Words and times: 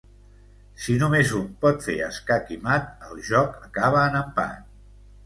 Si 0.85 0.93
només 1.01 1.33
un 1.39 1.43
pot 1.65 1.85
fer 1.87 1.97
escac 2.05 2.49
i 2.55 2.57
mat, 2.69 2.89
el 3.09 3.21
joc 3.29 3.61
acaba 3.69 4.03
en 4.13 4.19
empat. 4.23 4.65